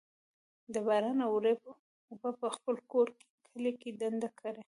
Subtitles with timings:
[0.73, 1.53] د باران او واورې
[2.09, 3.07] اوبه په خپل کور،
[3.47, 4.53] کلي کي ډنډ کړئ